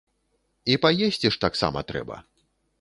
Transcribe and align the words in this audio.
І 0.71 0.77
паесці 0.87 1.33
ж 1.37 1.41
таксама 1.47 1.87
трэба. 1.93 2.15